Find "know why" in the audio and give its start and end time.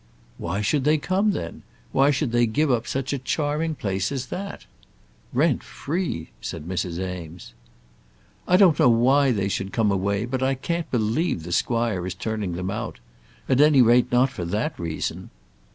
8.79-9.29